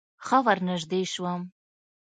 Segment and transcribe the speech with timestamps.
[0.25, 1.41] ښه ورنژدې سوم.